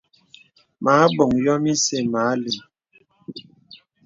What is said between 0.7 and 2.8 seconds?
Mə̀ abɔ̀ŋ yɔ̀m ìsɛ̂ mə a lìŋ.